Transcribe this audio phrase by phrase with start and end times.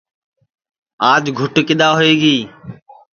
[1.11, 2.37] آج گُٹ کِدؔا ہوئی گی